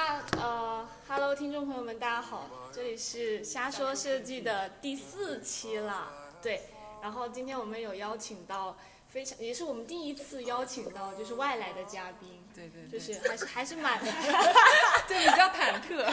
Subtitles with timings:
[0.00, 6.62] 那呃，Hello，听众朋友们，大家好，这里是瞎说设计的第四期了，对。
[7.02, 8.78] 然后今天我们有邀请到
[9.10, 12.98] 非常，也是我们第一次邀请到就是外来的嘉宾，对对，对。
[12.98, 14.00] 就是还是还是蛮，
[15.06, 16.10] 对，比较忐忑，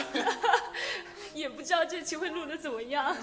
[1.32, 3.16] 也不知道这期会录的怎么样。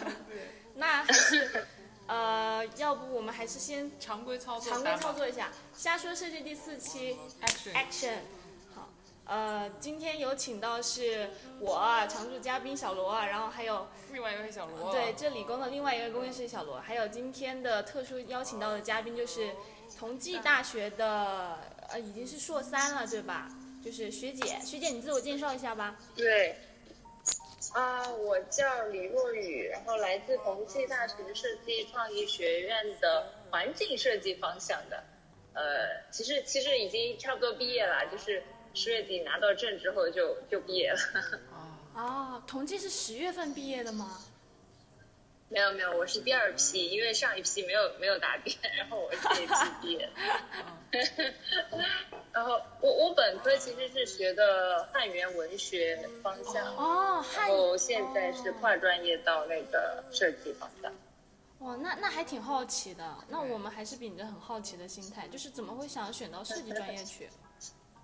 [0.73, 1.67] 那还是
[2.07, 7.19] 呃，要不我们还是先常规操作，常规操作一下，瞎说设计第四期
[7.71, 8.17] ，Action。
[9.27, 11.27] 呃，今天有请到是
[11.59, 19.49] 我常驻嘉宾小罗啊，然后还有另外一位小罗，对，这理工的另外一位工程师小罗，还有今天的特殊邀请到的嘉宾就是
[19.97, 21.57] 同济大学的
[21.89, 23.49] 呃，已经是硕三了，对吧？
[23.83, 25.95] 就是学姐，学姐你自我介绍一下吧。
[26.15, 26.55] 对，
[27.73, 35.03] 啊，我叫李若雨，然后来自同济大学设计创意学院的环境设计方向的，
[35.53, 38.43] 呃，其实其实已经差不多毕业了，就是。
[38.75, 40.99] 十月底拿到证之后就就毕业了。
[41.95, 44.21] 哦，同济是十月份毕业的吗？
[45.47, 50.09] 没有没有，我是第二批，因为上一批没有没有答辩，然后我是这一批毕业。
[52.33, 60.91] 然后我我本科其实是学的汉语言文学方向，哦，然后现在是跨专业到那个设计方向。
[61.59, 63.15] 哇，那那还挺好奇的。
[63.29, 67.29] 那我们还是秉着很好奇的心态，就是怎么会想选到设计专业去？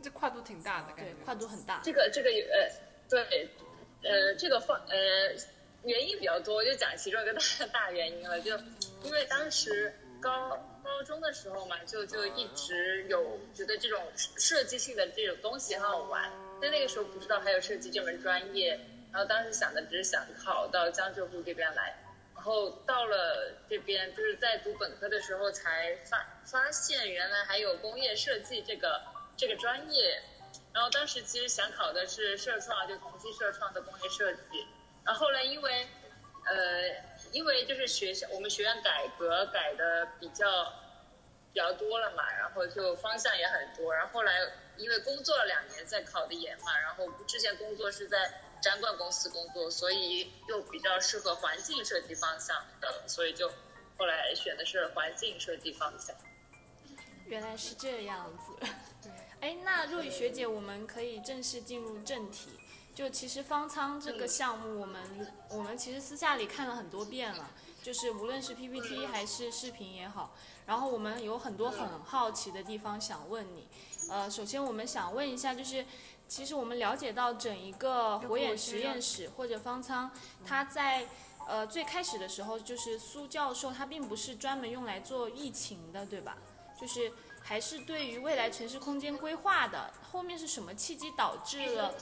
[0.02, 1.82] 这跨度挺大的，感觉跨度很大。
[1.84, 2.70] 这个这个呃，
[3.08, 3.50] 对，
[4.04, 4.96] 呃，这个方呃
[5.84, 7.40] 原因比较多，就讲其中一个大
[7.72, 8.40] 大原因了。
[8.42, 8.58] 就
[9.04, 18.80] 因为当时高高中的时候嘛，就就一直有觉得这种设计性的这种东西很好玩，但那个时候不知道还有设计这门专业，
[19.12, 21.96] 然后当时想的只是想考到江浙沪这边来，
[22.36, 29.11] 然后到了这边就是在读本科的时候才发发现原来还有工业设计这个。
[29.42, 30.22] 这个专业，
[30.72, 34.68] 然后当时其实想考的是社创，就同济社创的工业设计。
[35.04, 35.88] 然后后来因为，
[36.46, 40.72] 呃，因为就是学校我们学院改革改的比较
[41.52, 43.92] 比较多了嘛，然后就方向也很多。
[43.96, 44.32] 然后后来
[44.78, 48.32] 因为工作了两年再考的研嘛，然后之前工作是在
[48.62, 53.52] 展馆公司工作，所以又比较适合环境设计方向的，所以就
[53.98, 56.16] 后来选的是环境设计方向。
[57.26, 58.68] 原来是这样子。
[59.42, 62.52] 哎，那若雨学姐，我们可以正式进入正题。
[62.94, 65.02] 就其实方舱这个项目，我们
[65.50, 67.50] 我们其实私下里看了很多遍了，
[67.82, 70.36] 就是无论是 PPT 还是视频也好，
[70.68, 73.68] 然后我们有很多很好奇的地方想问你。
[74.12, 75.86] 呃，首先我们想问一下，就是
[76.28, 80.12] 其实我们了解到整一个火眼实验室或者方舱，
[80.46, 81.08] 它在
[81.48, 86.38] 呃最开始的时候，就是苏教授他并不是专门用来做疫情的，对吧？
[86.80, 87.12] 就是。
[87.44, 91.94] 还是对于未来城市空间规划的，后面是什么契机导致了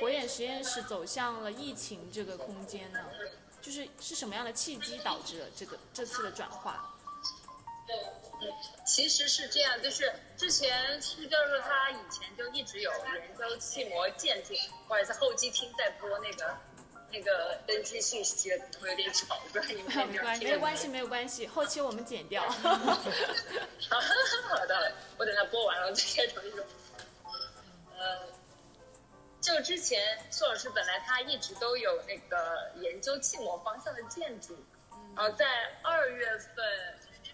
[0.00, 3.00] 火眼实验室走向了疫情这个空间呢？
[3.60, 6.90] 就是是什么样的契机导致了这个这次的转化？
[8.86, 14.56] 其实是这样，就是之前施教授他以前就一直有研究气膜渐进，
[14.88, 16.56] 或者在候机厅在播那个。
[17.12, 18.50] 那个登机信息
[18.80, 22.42] 会有点吵，不知道你们有没有没有关系，没有关系，后期我们剪掉。
[22.50, 22.66] 好
[24.66, 26.64] 的，我等他播完了再开重新说。
[27.96, 28.18] 呃，
[29.40, 34.56] 就之前苏老师本来他一直都有那个研究气膜方向的建筑，
[35.14, 35.46] 然后在
[35.82, 36.64] 二月份，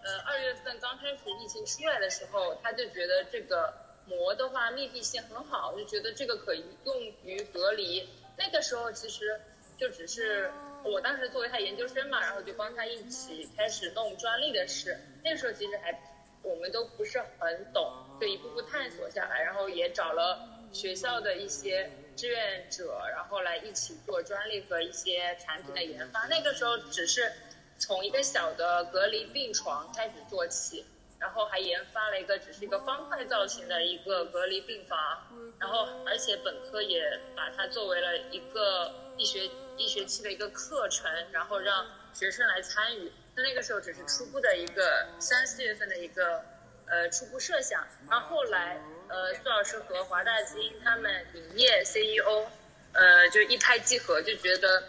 [0.03, 3.73] 呃，二月份刚开始疫情出来的时候，他就觉得这个
[4.05, 8.07] 膜的话密闭性很好，就觉得这个可以用于隔离。
[8.37, 9.41] 那个时候其实。
[9.81, 10.53] 就只是
[10.85, 14.99] 我当时作为他研究生嘛，然后就帮他一起开始弄专利的事。
[15.25, 15.99] 那时候其实还
[16.43, 20.39] 我们都不是很懂，就一步步探索下来，然后也找了
[20.71, 26.27] 学校的一些志愿者，然后来一起做专利和一些产品的研发。
[26.27, 27.33] 那个时候只是
[27.79, 30.85] 从一个小的隔离病床开始做起，
[31.19, 35.27] 然后还研发了一个只是一个方块造型的一个隔离病房，
[35.59, 39.51] 然后而且本科也把它作为了一个一学。
[39.79, 43.11] 一学期的一个课程，然后让学生来参与。
[43.35, 46.45] 那那个时候只是初步的一个三四月份的一个
[46.85, 47.87] 呃初步设想。
[48.11, 48.79] 然后后来
[49.09, 52.51] 呃苏老师和华大基因他们影业 CEO
[52.93, 54.85] 呃就一拍即合，就觉得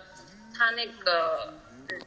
[0.54, 1.54] 他那个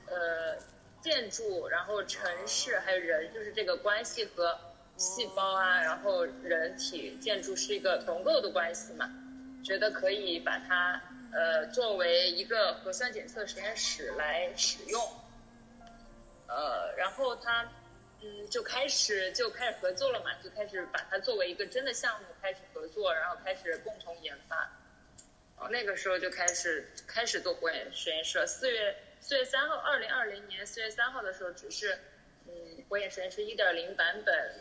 [0.09, 0.59] 呃
[1.01, 4.59] 建筑，然后城市还有人，就是这个关系和
[4.99, 9.11] 细胞啊，然后人体建筑是一个同构的关系嘛，
[9.65, 11.01] 觉得可以把它。
[11.35, 15.03] 呃，作为一个核酸检测实验室来使用，
[16.47, 17.69] 呃，然后他
[18.23, 24.71] 嗯就开始就开始合作了嘛，就开始把它作为一个真的项目开始合作，然后开始共同研发。
[25.57, 28.47] 哦，那那个时候就开始开始做火眼实验室了。
[28.47, 31.99] 四月四月三号，二零二零年四月三号的时候，只是
[32.47, 32.53] 嗯
[32.89, 34.55] 火眼实验室一点零版本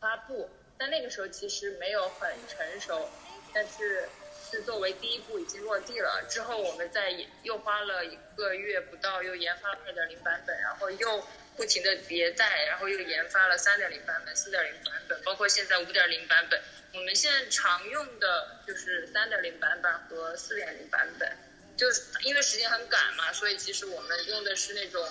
[0.00, 0.48] 发布，
[0.78, 3.08] 但那个时候其实没有很成熟，
[3.52, 4.08] 但是
[4.52, 6.26] 是作为第一步已经落地了。
[6.28, 7.10] 之后我们在
[7.42, 11.26] 又花了一个月不到，又研发了二点零版本，然后又
[11.56, 16.60] 不停的迭代，然后又研发了三点零版本、四点零版本，包括现在五点零版本。
[16.94, 21.34] 我们现在常用的就是三点零版本和四点零版本，
[21.74, 25.08] 就是因为时间很赶嘛，所以其实我们用的是那种，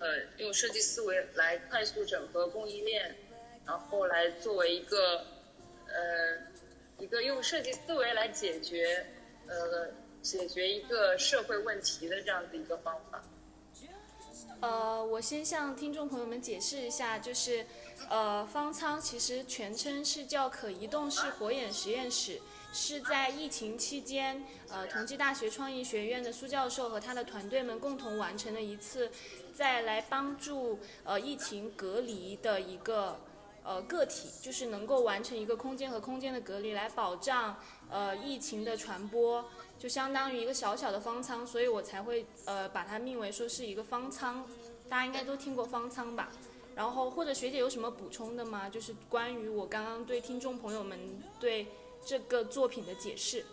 [0.00, 3.14] 呃，用设计思维来快速整合供应链，
[3.64, 5.24] 然后来作为一个，
[5.86, 6.36] 呃，
[6.98, 9.06] 一个用设计思维来解决，
[9.46, 9.92] 呃，
[10.22, 13.22] 解决一个社会问题的这样子一个方法。
[14.60, 17.64] 呃，我先向听众朋友们解释一下，就是。
[18.10, 22.38] 呃，方舱其实全称是叫可移动式火眼实验室，
[22.70, 29.10] 是在疫情期间，呃，同济大学创意学院的苏教授和他的团队们共同完成的一次，
[29.54, 33.18] 在来帮助呃疫情隔离的一个
[33.64, 37.56] 呃个体，就是能够完成一个空间和空间的隔离，来保障
[37.90, 39.44] 呃疫情的传播，
[39.78, 44.46] 就相当于一个小小的方舱，所以我才会呃把它命为说是一个方舱，
[44.88, 46.30] 大家应该都听过方舱吧。
[46.76, 48.68] 然后或者学姐有什么补充的吗？
[48.68, 50.98] 就是关于我刚刚对听众朋友们
[51.38, 51.66] 对
[52.04, 53.46] 这个作品的解释。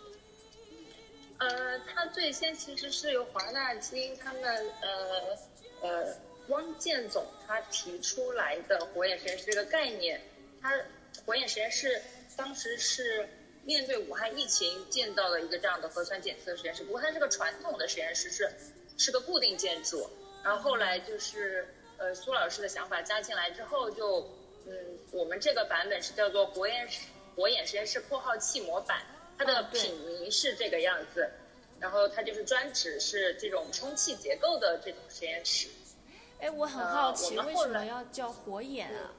[1.38, 4.42] 呃，它最先其实是由华纳基因他们
[4.80, 6.14] 呃呃
[6.52, 10.20] 汪建总他提出来的火眼实验室这个概念。
[10.60, 10.80] 他
[11.26, 12.00] 火眼实验室
[12.36, 13.28] 当时是
[13.64, 18.48] 面对武汉疫情建造了一个这样的核酸检测实验室，不过它是个传统的实验室，是
[18.96, 20.08] 是个固定建筑。
[20.44, 21.66] 然后后来就是。
[21.98, 24.28] 呃，苏老师的想法加进来之后，就
[24.66, 26.88] 嗯，我们这个版本是叫做火眼
[27.36, 29.02] 火眼实验室（括号气模版），
[29.38, 31.30] 它的品名是这个样子。
[31.78, 35.68] 然后它就是专指是这种充气结构的这种实验室。
[36.42, 39.12] 哎，我很好奇，为什么要叫火眼啊？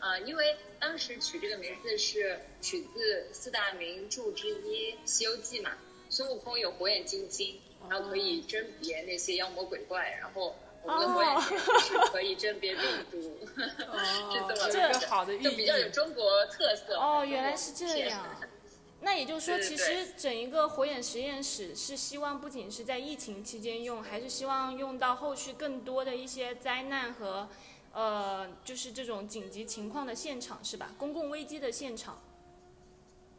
[0.00, 5.72] 呃，因为当时取这个名字是取自四大名著之一《西游记》嘛，
[6.08, 7.60] 孙悟空有火眼金睛，
[7.90, 10.56] 然后可以甄别那些妖魔鬼怪，然后。
[10.84, 16.96] 我们的火眼金睛是可以甄别病毒， 是这么好的，就比较有中国特色。
[16.96, 18.26] 哦，原来是这样。
[19.02, 27.48] 那也就是说，其实整一个火眼实验室是希望不仅是在疫情期间用，还是希望用到后续更多的一些灾难和，
[27.92, 30.94] 呃，就是这种紧急情况的现场，是吧？
[30.96, 32.22] 公共危机的现场。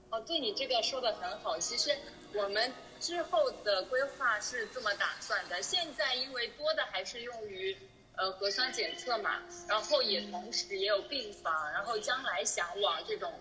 [0.10, 1.58] 哦，对你这个说的很好。
[1.58, 1.98] 其实
[2.34, 2.72] 我们。
[3.00, 7.76] 之后的规划是这么打算的，现在因为多的还是用于
[8.16, 13.34] 呃核酸检测嘛，然后也同时也有病房，然后将来想往这种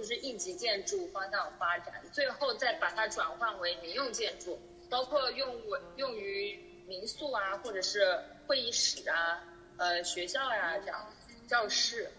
[0.00, 4.58] 就是应急建筑方向发展，最后再把它转换为民用建筑，
[4.88, 9.44] 包括用为用于民宿啊，或者是会议室啊，
[9.76, 11.06] 呃学校呀这样
[11.46, 12.10] 教室。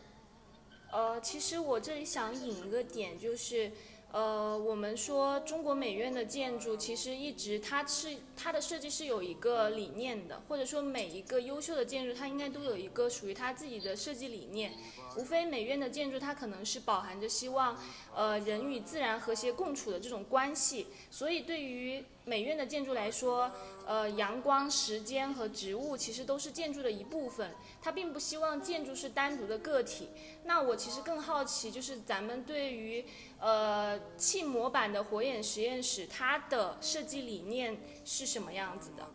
[0.91, 3.71] 呃，其实我这里想引一个点就是。
[4.11, 14.73] 呃，我们说中国美院的建筑其实一直它是它的设计是有一个理念的，或者说每一个优秀的建筑它应该都有一个属于它自己的设计理念。
[15.17, 17.77] 无非美院的建筑它可能是饱含着希望，
[18.15, 20.87] 呃，人与自然和谐共处的这种关系。
[21.09, 23.51] 所以对于美院的建筑来说，
[23.85, 27.51] 呃，阳光、时间和植物其实都是建筑的一部分。
[27.81, 30.09] 它并不希望建筑是单独的个体。
[30.43, 33.03] 那我其实更好奇，就是咱们对于
[33.39, 39.05] 呃气模板的火眼实验室，它的设计理念是什么样子的？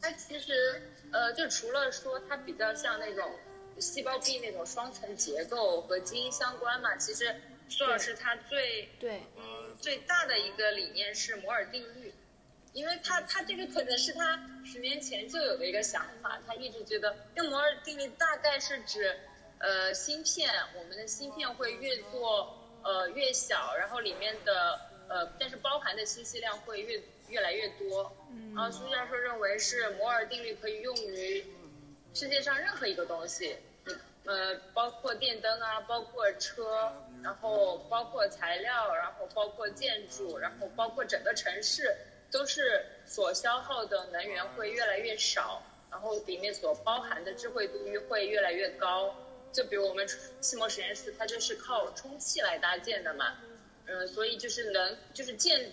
[0.00, 3.24] 它其实呃，就除了说它比较像那种
[3.78, 12.12] 细胞壁那种双层结构和基因相关嘛，其实苏老师他最对嗯最大的一个理念是摩尔定律。
[12.74, 19.14] 因为他他这个可能是他十年前就有的一个想法，他一直觉得用摩尔定律大概是指，
[19.58, 28.16] 呃，芯片，我们的芯片会越做呃越小，然后里面的呃，但是包含的信息量会越越来越多。
[28.30, 31.44] 嗯然后苏教授认为是摩尔定律可以用于
[32.14, 33.56] 世界上任何一个东西，
[34.24, 36.92] 呃，包括电灯啊，包括车，
[37.22, 41.96] 然后包括材料，然后包括建筑，然后包括整个城市。
[42.32, 47.74] 都是所消耗的能源会越来越少，然后里面所包含的智慧度
[48.08, 49.14] 会越来越高。
[49.52, 50.08] 就比如我们
[50.40, 53.36] 气模实验室，它就是靠充气来搭建的嘛，
[53.84, 55.72] 嗯，所以就是能就是建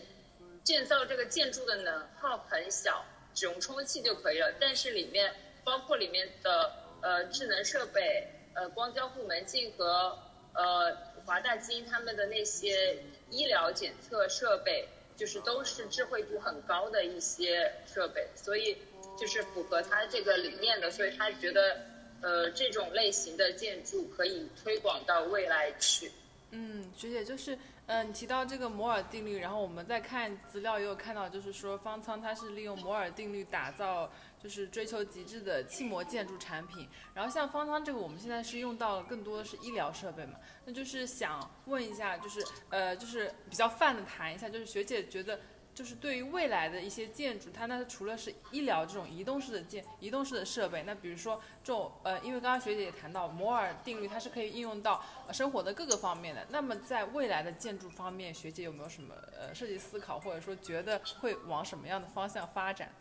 [0.61, 4.53] 建造这个建筑的能耗很小，只用充气就可以了。
[4.59, 5.33] 但是里面
[5.69, 10.17] 包括里面的呃智能设备、呃光交互门禁和
[10.53, 12.97] 呃华大基因他们的那些
[13.29, 18.75] 医疗检测设备，就是都是智慧度很高的一些设备，所以
[19.15, 21.81] 就是符合他这个理念的，所以他觉得
[22.23, 26.11] 呃这种类型的建筑可以推广到未来去。
[26.49, 27.55] 嗯，学姐就是，
[27.91, 34.07] 嗯，提到这个摩尔定律，然后我们在看资料也有看到，就是说方舱它是利用摩尔定律打造，
[34.39, 36.87] 就是追求极致的气膜建筑产品。
[37.15, 40.33] 然后像方舱这个，我们现在是用到了更多的是医疗设备嘛，
[40.65, 45.39] 那就是想问一下，就是呃，就是比较泛的谈一下，就是学姐觉得。
[45.79, 56.45] 就是对于未来的一些建筑，它那除了是医疗这种移动式的建、移动式的设备，那比如说这种呃，因为刚刚学姐也谈到摩尔定律，它是可以应用到生活的各个方面的。
[56.49, 62.93] 那么在未来的建筑方面，学姐有没有什么呃设计思考，或者说觉得会往什么样的方向发展？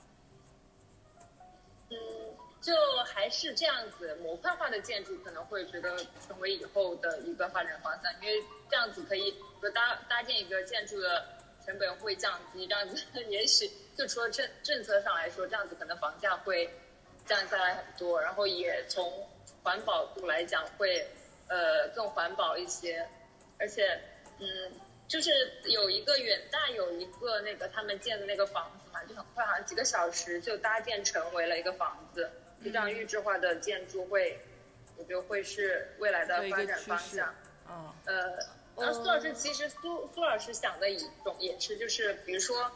[1.90, 1.96] 嗯，
[2.60, 2.72] 就
[3.12, 9.34] 还是这样子，模块化的建筑可能会觉得成为以后的一个发展方向，因为这样子可以
[9.74, 11.26] 搭搭建一个建筑的。
[11.68, 16.70] 成本会降低，这样子 也许就除了政政策上来说，这样子可能房价会
[17.26, 19.28] 降下来很多，然后也从
[19.62, 21.06] 环保度来讲会
[21.46, 23.06] 呃更环保一些，
[23.58, 24.00] 而且
[24.38, 24.72] 嗯
[25.06, 25.30] 就是
[25.64, 32.30] 有一个远大有一个那个他们建的那个房子嘛，就很快好像几个小时就搭建成为了一个房子，
[32.64, 34.40] 就这样预制化的建筑会，
[34.96, 37.34] 我觉得会是未来的发展方向，
[37.68, 38.57] 嗯呃。
[38.80, 42.70] 那苏老师其实苏苏老师想的一种也是，就是比如说，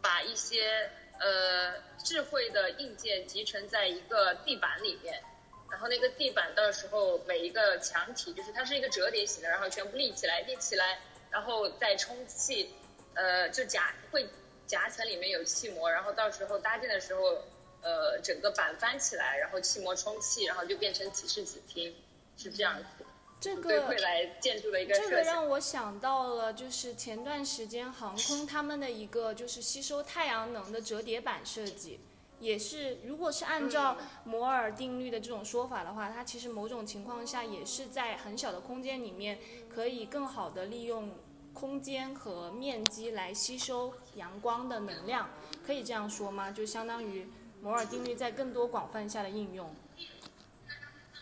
[0.00, 1.74] 把一些呃
[2.04, 5.22] 智慧的硬件集成在一个地板里面，
[5.70, 11.00] 然后那个地板到时候每一个墙体就是它是一个折叠型的，然后全部立起来，立起来，
[11.30, 12.72] 然后再充气，
[13.14, 14.28] 呃，就夹会
[14.66, 17.42] 夹层里面有气膜，然后到时候搭建的时候，
[17.82, 21.96] 呃，整个板翻起来，然后气膜充气，然后就变成几室几厅，
[22.36, 22.97] 是这样子。
[23.40, 32.00] 这个对未来建筑的一个这个让我想到了，就是前段时间航空他们的一个就是吸收太阳能的折叠板设计，
[32.40, 39.38] 也是如果是按照摩尔定律的这种说法的话，它其实某种情况下也是在很小的空间里面
[39.72, 41.12] 可以更好的利用
[41.54, 45.30] 空间和面积来吸收阳光的能量，
[45.64, 46.50] 可以这样说吗？
[46.50, 47.28] 就相当于
[47.62, 49.72] 摩尔定律在更多广泛下的应用。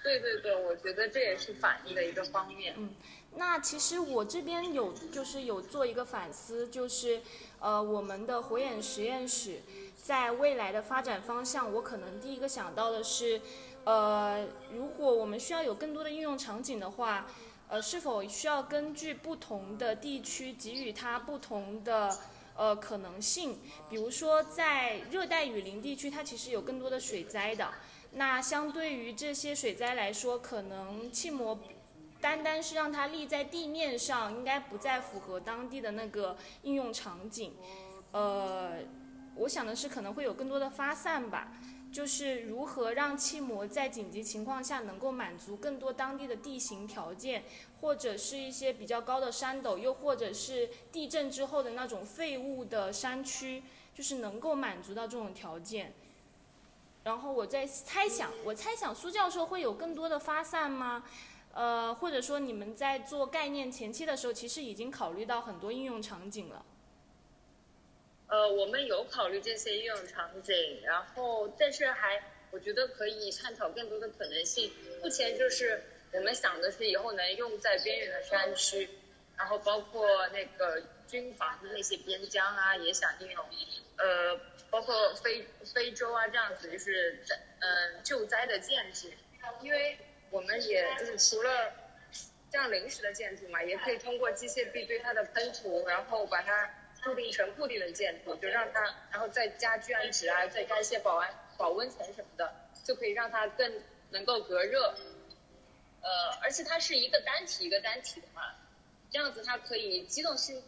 [0.07, 2.75] 对对对，我觉得这也是反应的一个方面。
[2.79, 2.95] 嗯，
[3.35, 7.21] 那其实我这边有就是有做一个反思，就是
[7.59, 9.63] 呃我们的火眼实验室
[10.01, 13.41] 在未来的发展方向，我可能第一个想到的是，
[13.83, 17.27] 呃如果我们需要有更多的应用场景的话，
[17.69, 22.17] 呃是否需要根据不同的地区给予它不同的
[22.55, 23.59] 呃可能性？
[23.91, 27.69] 比如说在热带雨林地区，它其实有更多的水灾的。
[28.19, 31.59] 那相对于这些水灾来说，可能气膜
[32.19, 37.55] 单单是让它立在地面上，应该不再符合当地的那个应用场景。
[38.13, 38.79] 呃，
[39.35, 41.53] 我想的是可能会有更多的发散吧，
[41.93, 47.45] 就是如何让气膜在紧急情况下能够满足更多当地的地形条件，
[47.83, 53.63] 或者是一些比较高的山陡，又或者是地震之后的那种废物的山区，
[53.95, 55.93] 就是能够满足到这种条件。
[57.07, 61.05] 然后我在猜想，我猜想苏教授会有更多的发散吗？
[61.55, 66.67] 呃，或者说你们在做概念前期的时候，其实已经考虑到很多应用场景了。
[68.27, 72.21] 呃，我们有考虑这些应用场景，然后但是还
[72.51, 74.73] 我觉得可以探讨更多的可能性。
[75.01, 78.89] 目前就是我们想的是以后能用在边远的山区，
[79.37, 83.45] 然后包括那个军防的那些边疆啊，也想利用。
[83.99, 84.41] 呃。
[84.69, 89.09] 包括非非洲啊这样子，就是在嗯救灾的建筑，
[89.63, 89.97] 因为
[90.29, 91.73] 我们也就是除了
[92.51, 96.69] 这样临时的建筑嘛，也可以通过机械臂对它的喷涂，然后把它
[97.05, 98.83] 固定成固定的建筑，就让它
[99.13, 102.53] 然后再加聚氨酯啊，再加一些保安保温层什么的，
[102.85, 103.73] 就可以让它更
[104.11, 104.97] 能够隔热。
[106.03, 108.57] 呃，而且它是一个单体一个单体的嘛，
[109.13, 110.63] 这样子它可以机动性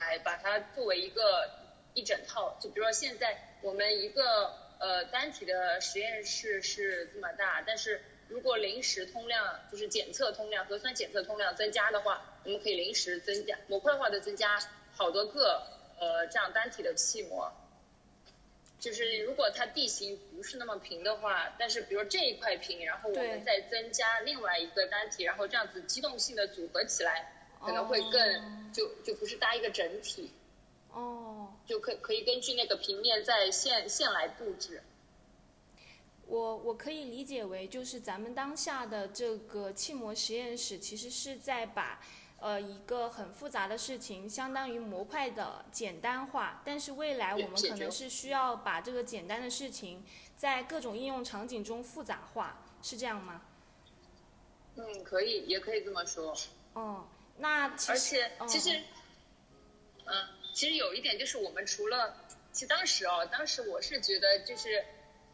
[0.00, 1.50] 来把它作为一个。
[1.94, 14.60] 一整套，就比如说现在我们一个呃单体的实验室是这么大，但是如果临时通量就是检测通量、核酸检测通量增加的话，我们可以临时增加模块化的增加
[14.94, 15.66] 好多个
[15.98, 17.52] 呃这样单体的气膜。
[18.78, 30.30] 就是如果它地形不是那么平的话，但是比如这一块平，然后我们再增加另外一个单体，然后这样子机动性的组合起来，可能会更就就不是搭一个整体。
[30.92, 34.82] 哦，就可可以根据那个平面在线线来布置。
[36.26, 42.00] 我我可以理解为，就是咱们当下的这个气膜实验室，其实是在把，
[42.38, 46.60] 呃，一个很复杂的事情，相当于模块的简单化。
[46.64, 50.04] 但是未来我们可能是需要把这个简单的事情，
[50.36, 53.42] 在各种应用场景中复杂化，是这样吗？
[54.76, 56.36] 嗯，可以，也可以这么说。
[56.74, 57.06] 哦，
[57.38, 58.80] 那而且其实，
[60.04, 62.14] 嗯，其实有一点就是，我们除了，
[62.52, 64.84] 其实当时哦，当时我是觉得就是，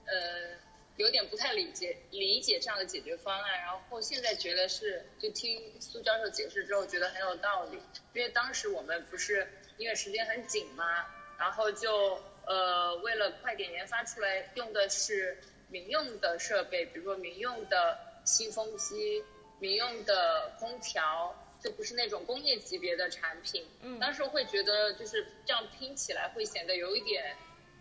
[0.06, 0.64] 呃。
[0.96, 7.82] 有点不太理解理解这样的解决方案，然后现在觉得是就听苏教授解释之后觉得很有道理，
[8.12, 9.44] 因为当时我们不是
[9.76, 11.04] 因为时间很紧嘛，
[11.36, 15.36] 然后就呃为了快点研发出来，用的是
[15.68, 19.24] 民用的设备，比如说民用的新风机、
[19.58, 21.34] 民用的空调，
[21.64, 23.66] 就不是那种工业级别的产品。
[23.80, 23.98] 嗯。
[23.98, 27.36] 当时会觉得就是这样拼起来会显得有一点。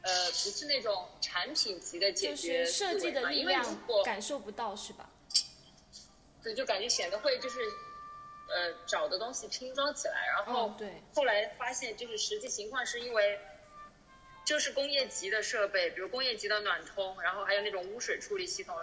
[0.05, 3.65] 呃，不是那种产品级的解决设计的力量
[4.03, 5.09] 感受不到是吧？
[6.43, 7.61] 对，就感觉显得会就是，
[8.49, 13.39] 呃，找的东西拼装起来，然后对，后来发现就是实际情况是因为，
[14.45, 18.75] 就是工业级的设备，比如工业级的暖通，然后还有那种污水处理系统，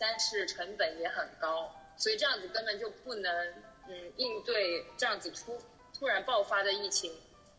[0.00, 3.54] 三是成本也很高，所以这样子根本就不能。
[3.88, 5.60] 嗯，应对这样子突
[5.98, 7.12] 突然爆发的疫情，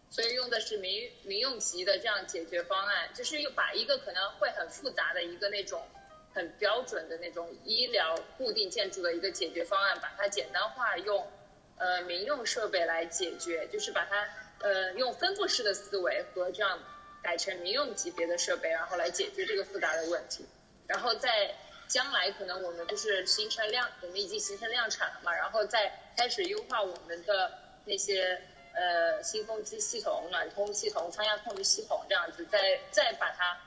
[0.10, 5.86] 所以用的是民民用级的这样解决方案，就是又把一个可能会很复杂的一个那种
[6.34, 11.28] 很标准的那种医疗固定建筑的一个解决方案，把它简单化，用
[11.76, 14.30] 呃民用设备来解决，就是把它
[14.62, 16.80] 呃用分布式的思维和这样
[17.22, 20.46] 改成民用级别的设备，然后来解决这个复杂的问题，
[20.88, 21.56] 然后再。
[21.92, 27.52] 将来可能我们就是形成量，我们已经形成量产了嘛，然后再开始优化我们的
[27.84, 28.42] 那些
[28.74, 33.60] 呃新风机系统、暖通系统、仓压控制系统这样子，再再把它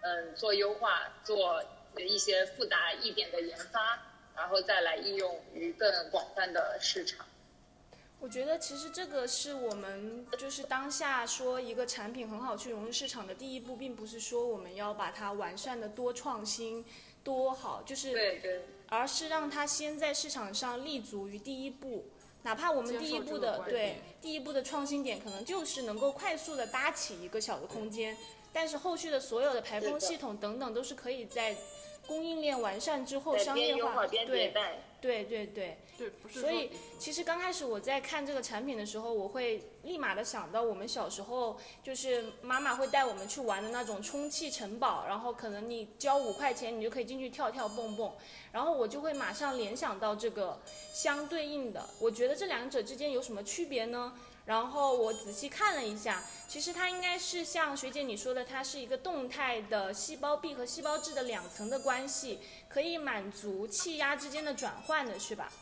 [0.00, 1.62] 嗯做优化，做
[1.96, 4.02] 一些复杂一点的研发，
[4.34, 7.24] 然后再来应用于更广泛的市场。
[8.20, 16.84] 我觉得其实这个是我们就是当下说一个产品很好去融入市场的第一步，并不是说我们要把它完善的多创新。
[17.22, 18.40] 多好，就是，
[18.88, 22.06] 而是让它先在市场上立足于第一步，
[22.44, 28.16] 哪怕我们第一步的对第一步的创新点可能就是能够快速的搭起一个小的空间，
[28.54, 31.54] 但是后续的所有的排风系统等等都是可以在
[32.06, 34.54] 供应链完善之后商业化，对。
[35.02, 35.78] 对对对，
[36.32, 48.12] 所以其实刚开始我在看这个产品的时候，我会立马的想到我们小时候就是妈妈会带我们去玩的那种充气城堡，然后可能你交五块钱，你就可以进去跳跳蹦蹦，
[48.52, 50.60] 然后我就会马上联想到这个
[50.92, 54.12] 相对应的，我觉得这两者之间有什么区别呢？
[54.46, 65.52] 然后我仔细看了一下，其实它应该是像学姐你说的，它是一个动态的细胞壁和细胞质的两层的关系，可以满足气压之间的转换的是吧？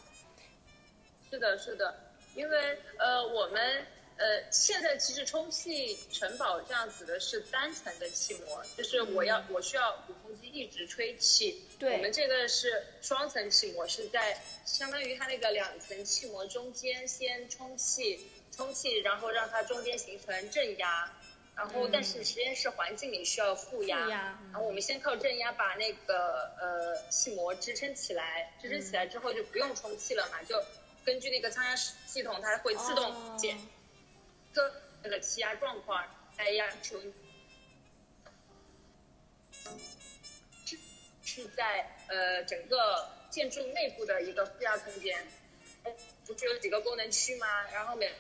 [1.31, 1.95] 是的，是的，
[2.35, 3.87] 因为呃我们
[4.17, 18.29] 呃现在其实充气城堡这样子的是单层的气膜，就是我要我需要鼓风机一直吹气，对，我们这个是双层气膜，是在相当于它那个两层气膜中间先充气。
[18.51, 21.13] 充气，然后让它中间形成正压，
[21.55, 30.61] 然后但是实验室环境里需要负压，然后我们先靠正压把那个呃气膜支撑起来，支撑起来之后就不用充气了嘛，就
[31.09, 33.57] 根据那个仓压系统，它会自动检
[34.53, 34.71] 测
[35.03, 36.05] 那个气压状况，
[36.37, 37.01] 来压出。
[40.67, 40.79] 是
[41.25, 45.27] 是在呃整个建筑内部的一个负压空间，
[46.27, 47.47] 不是有几个功能区吗？
[47.73, 48.13] 然后每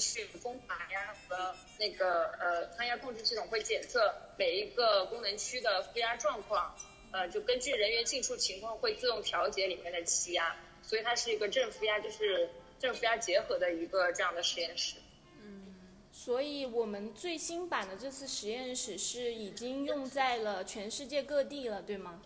[0.00, 6.76] 去风阀呀和那个呃仓压控制系统会检测每一个功能区的负压状况，
[7.12, 14.96] 呃就根据人员进出情况会自动调节里面的气压，所以它是一个正负压就是正负压结合的一个这样的实验室。
[15.42, 15.74] 嗯，
[16.12, 22.22] 所以我们最新版的这次实验室是已经用在了全世界各地了，对吗？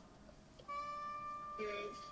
[1.58, 1.66] 嗯。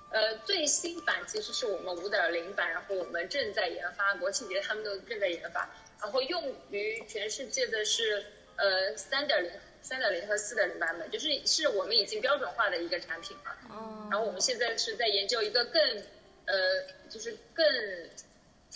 [0.08, 5.68] 呃，最新版其实是我们五点零版，然后我们正在研发，国庆节他们都正在研发，
[6.00, 9.50] 然后用于全世界的是呃三点零、
[9.82, 13.58] 三点零和四点零版本，就是是我们已经标准化的一个产品了。
[13.68, 14.08] 哦。
[14.08, 16.02] 然后我们现在是在研究一个更
[16.46, 17.64] 呃，就是更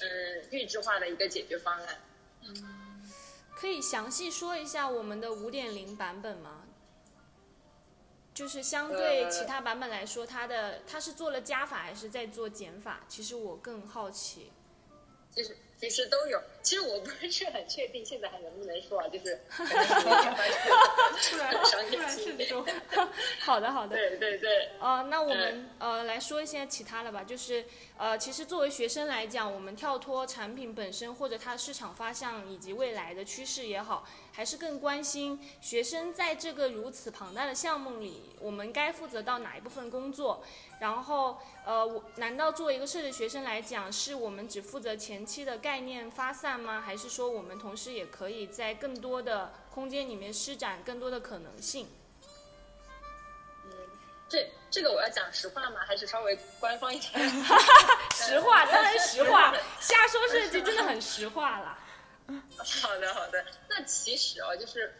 [0.01, 1.99] 嗯预制化的一个解决方案。
[2.43, 3.03] 嗯，
[3.55, 6.65] 可以详细说一下我们的五点零版本吗？
[8.33, 13.05] 就是相对其他版本来说，它的它是做了加法还是在做减法？
[13.09, 14.51] 其实我更好奇。
[15.35, 16.41] 其实其实都有。
[16.63, 22.67] 其实我不是很确定现在还能不能说啊，就是 突然商业 突然机慎重。
[23.41, 23.97] 好的，好的。
[23.97, 27.65] 对对对，呃，那我们呃来说一些其他的吧，就是
[27.97, 40.45] 呃，其实作为学生来讲，我们跳脱产品本身或者它市场发向以及未来的趋势也好，还是更关心学生在这个如此庞大的项目里，我们该负责到哪一部分工作。
[40.79, 46.81] 然后呃，我难道作为一个设计学生来讲，是我们只负责前期的概念发散吗？
[46.81, 51.89] 还是说我们同时也可以在更多的空间里面施展更多的可能性？
[53.65, 53.71] 嗯
[54.29, 55.81] 这这个我要讲实话吗？
[55.87, 57.13] 还是稍微官方一点？
[58.15, 61.79] 实话，当然实话，瞎说设计真的很实话了。
[62.83, 64.95] 好的好的，那其实哦，就是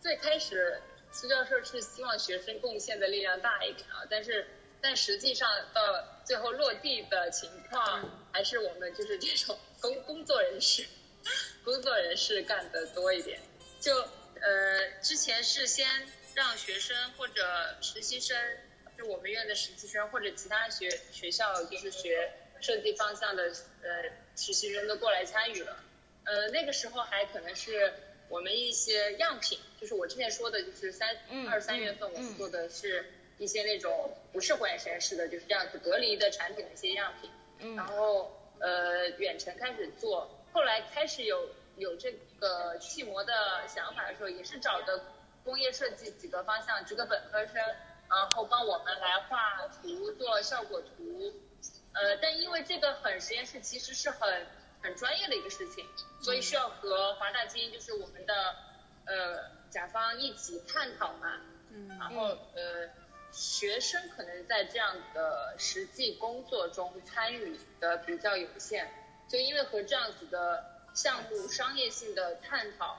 [0.00, 4.46] 最开始苏教授是希望学生贡献的力量大一点啊，但是
[4.80, 5.80] 但实际上到
[6.24, 10.86] 最后落地的情况，还是我们就是这种工工作人士，
[11.64, 13.40] 工作人士干的多一点。
[13.80, 13.94] 就
[14.40, 15.86] 呃，之前是先
[16.34, 18.36] 让学生或者实习生，
[18.96, 23.44] 就我们院的实习生或者其他学学校就是学设计方向的
[23.82, 25.76] 呃实习生都过来参与了。
[26.24, 27.92] 呃，那个时候还可能是
[28.28, 37.30] 我们一些样品，就是我之前说的，就是三嗯二三月份我嗯们做的是一些那种不是火焰实验室的，就是这样子隔离的产品的一些样品。
[37.60, 45.04] 嗯然后呃远程开始做，后来开始有有这个气模的想法的时候，也是找的
[45.44, 47.54] 工业设计几个方向，几个本科生，
[48.08, 51.34] 然后帮我们来画图做效果图。
[51.92, 54.46] 呃，但因为这个很实验室其实是很
[54.82, 55.86] 很专业的一个事情，
[56.20, 58.54] 所以需要和华大基因就是我们的
[59.06, 61.40] 呃甲方一起探讨嘛。
[61.70, 62.88] 嗯然后呃，
[63.36, 68.88] 学生可能在这样的实际工作中参与的比较有限，
[69.28, 72.96] 就因为和这样子的项目商业性的探讨，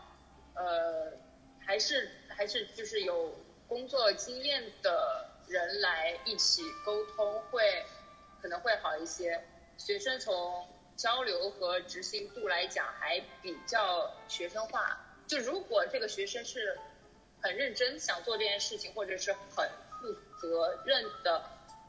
[0.53, 1.13] 呃，
[1.65, 3.33] 还是还是就是有
[3.67, 7.83] 工作经验的人来一起沟通会
[8.39, 9.43] 可能会好一些。
[9.79, 16.77] 学生从交流和执行度来讲还比较学生化，就如果这个学生是
[17.41, 19.67] 很认真想做这件事情，或者是很
[20.39, 21.43] 责任的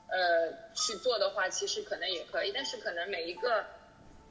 [0.08, 2.52] 呃去做的话，其实可能也可以。
[2.52, 3.66] 但是可能每一个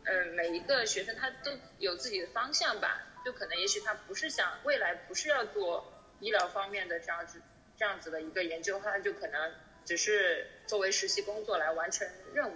[0.05, 5.85] 呃每一个学生他都有自己的方向吧，就可能也许他不是想未来不是要做
[6.19, 7.41] 医疗方面的这样子
[7.77, 9.53] 这样子的一个研究，他就可能
[9.85, 12.55] 只是作为实习工作来完成任务，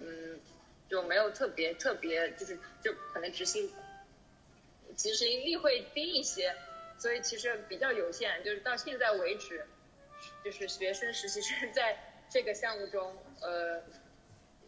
[0.00, 0.40] 嗯，
[0.88, 3.72] 就没有特别特别就是就可能执行
[4.96, 6.54] 执行力会低一些。
[6.98, 9.66] 所以其实比较有限，就是到现在为止，
[10.44, 13.82] 就是学生实习生在这个项目中，呃，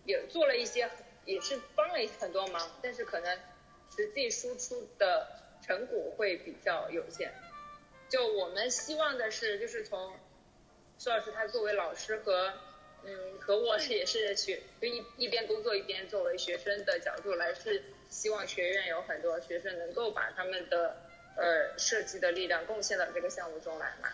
[0.05, 0.91] 也做了一些，
[1.25, 3.39] 也是帮了很多忙，但是可能
[3.95, 5.29] 实际输出的
[5.67, 7.33] 成果会比较有限。
[8.09, 10.17] 就我们希望的是，就是从
[10.99, 12.53] 苏老师他作为老师和
[13.05, 20.97] 嗯和我也是学，就一一边工作一边作为学生的角度来，是希望学院有很多学生能够把他们的。
[21.37, 24.09] 呃，设计的力量贡献到这个项目中来嘛，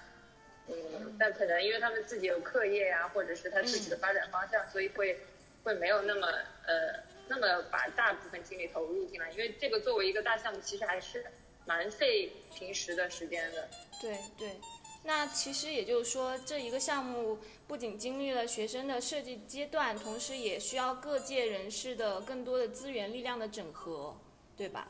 [0.70, 5.18] 嗯，但可能因为他们自己有课业呀、或者是他自己的发展方向，所以会
[5.64, 6.26] 会没有那么
[6.66, 11.24] 呃那么把大部分精力投入进来，因为这个作为一个大项目，其实还是
[11.66, 13.68] 蛮费平时的时间的。
[14.00, 14.60] 对对，
[15.04, 24.16] 那其实也就是说，这一个项目不仅经历了学生的设计阶段，同时也需要各界人士的更多的资源力量的整合，
[24.56, 24.88] 对吧？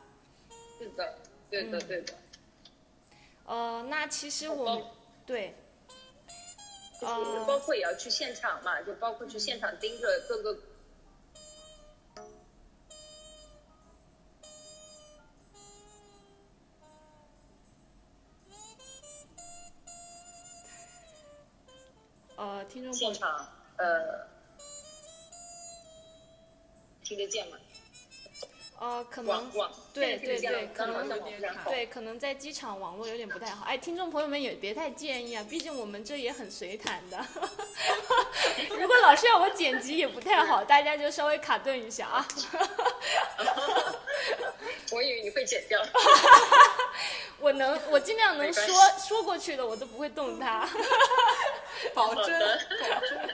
[0.79, 1.17] 是的，
[1.49, 2.13] 对的，对的。
[3.45, 4.83] 呃，那其实我们
[5.25, 5.53] 对，
[7.01, 10.57] 就是包括也要去现场嘛，就包括去现场盯着各个。
[22.35, 24.27] 呃，听众，现场呃，
[27.03, 27.57] 听得见吗？
[28.81, 29.47] 呃，可能
[29.93, 33.63] 对对对，可能刚好像网不太好对，可能在机场网络有点不太好。
[33.63, 37.23] 哎，听众朋友们也别太介意啊，毕竟我们这也很随谈的。
[38.75, 42.27] 如果老是要我剪辑也不太好，大家就稍微卡顿一下啊。
[44.91, 45.79] 我以为你会剪掉。
[47.39, 48.63] 我能，我尽量能说
[48.97, 50.67] 说过去的，我都不会动它。
[51.93, 53.29] 保证好的保证。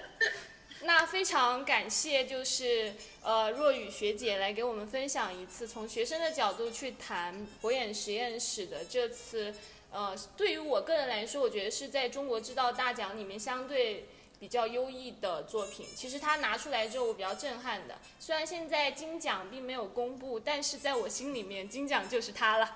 [0.88, 9.54] 那非常感谢，就是呃若雨学姐来给我们分享一次从学生的角度去谈火眼实验室的这次，
[9.92, 14.08] 呃，对于我个人来说，我觉得是在中国制造大奖里面相对
[14.40, 15.86] 比较优异的作品。
[15.94, 17.98] 其实他拿出来之后，我比较震撼的。
[18.18, 22.72] 虽然现在金奖并没有公布，但是在我心里面，金奖就是他了。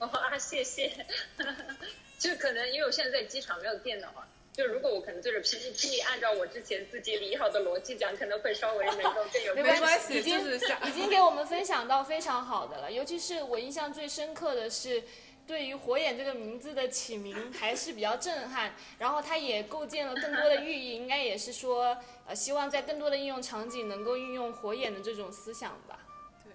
[0.00, 1.06] 哇， 谢谢。
[2.18, 12.92] 就可能因为我现在在机场没有电脑啊，就如果我可能对着 PPT，按照我之前自己理好的逻辑讲，可能会稍微能够更有没没关系，已经就是想已经给我们分享到非常好的了。
[12.92, 15.02] 尤其是我印象最深刻的是，
[15.46, 18.74] 对于火眼这个名字的起名还是比较震撼。
[18.98, 26.00] 然后它也构建了更多的寓意，应该也是说，呃，希望在更多的应用场景能够运用火眼的这种思想吧。
[26.44, 26.52] 对，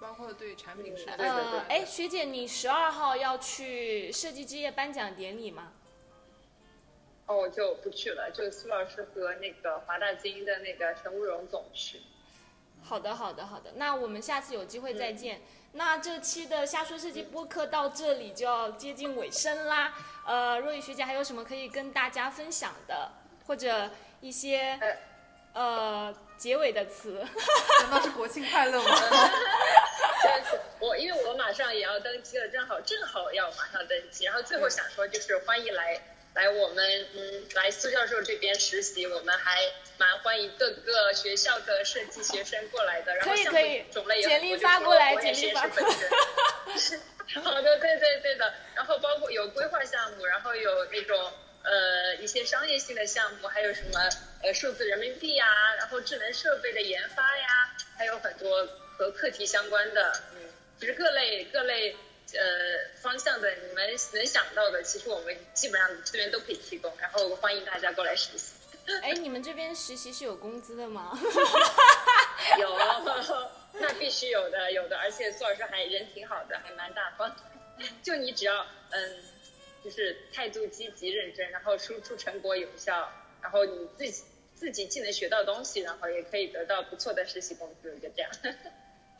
[0.00, 1.16] 包括对产品设计。
[1.18, 5.74] 对对对呃，哎，学姐，你十二号要去设计之夜颁奖典礼吗？
[7.26, 12.02] 哦，我就不去了，就苏老师和那个华大基因的那个陈慕容总去。
[12.82, 13.72] 好的，好的，好的。
[13.76, 15.40] 那我们下次有机会再见。
[15.72, 19.94] 那这期的瞎说设计播客到这里就要接近尾声啦。
[20.26, 23.10] 呃，若雨学姐还有什么可以跟大家分享的，
[23.46, 24.78] 或者一些
[25.54, 27.24] 呃结尾的词？
[27.82, 28.90] 难道是国庆快乐吗？
[30.22, 36.00] 对，我因为我马上也要登机了，正好正好要马上登机，然后最后想说就是欢迎来
[36.34, 39.60] 来我们嗯来苏教授这边实习，我们还
[39.98, 47.00] 蛮欢迎各个学校的设计学生过来的，然后项目可以种类也简历发过来就说我也简历发是本身
[47.42, 48.52] 好的，对对对的。
[48.74, 54.00] 然后包括有规划项目，然后有那种呃一些商业性的项目，还有什么
[54.42, 55.46] 呃数字人民币呀，
[55.78, 58.66] 然后智能设备的研发呀，还有很多
[58.98, 61.96] 和课题相关的，嗯，其实各类各类
[62.32, 68.54] 呃方向的你们能想到的，其实我们基本上这边都可以提供，然后欢迎大家过来实习。
[69.02, 71.18] 哎，你们这边实习是有工资的吗？
[72.60, 72.76] 有，
[73.72, 77.34] 那必须有的，有的，而且苏老师还人挺好的，还蛮大方。
[78.02, 79.22] 就你只要嗯，
[79.82, 83.10] 就是态度积极认真，然后输出成果有效，
[83.40, 88.30] 然后你自己自己既能学到东西，然后也可以得到不错的实习工资，就这样。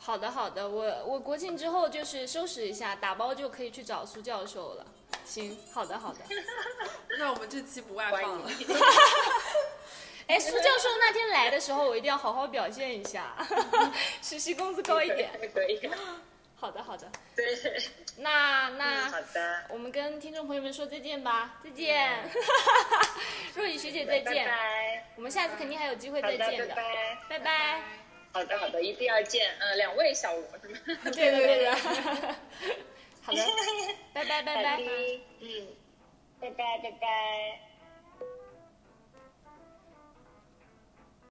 [0.05, 4.85] 好的，好的，我我国庆之后就是收拾一下，打包就可以去找苏教授了。
[5.25, 6.19] 行，好的，好的。
[7.17, 8.51] 那我们这期不外放了。
[8.51, 8.67] 迎。
[10.27, 13.35] 哎，苏教授那天来的时候，我一定要好好表现一下，
[14.21, 15.31] 实习工资高一点。
[15.53, 15.89] 可以。
[16.55, 17.07] 好的，好的。
[17.35, 17.45] 对，
[18.17, 19.65] 那嗯，那好的。
[19.69, 22.29] 我们跟听众朋友们说再见吧，再见。
[23.55, 25.11] 若雨学姐再见，拜。
[25.15, 27.17] 我们下次肯定还有机会再见的，拜拜。
[27.29, 28.04] 拜拜。
[28.35, 29.49] 好的，好的，一定要见。
[29.59, 30.77] 嗯，两位小吴是吗？
[31.15, 31.71] 对 的 对的。
[33.21, 33.41] 好的，
[34.13, 34.81] 拜拜拜拜。
[35.39, 35.67] 嗯，
[36.41, 37.59] 拜拜拜拜。